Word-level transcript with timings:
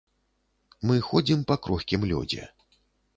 Мы 0.91 0.95
ходзім 1.09 1.43
па 1.51 1.55
крохкім 1.67 2.07
лёдзе. 2.13 2.49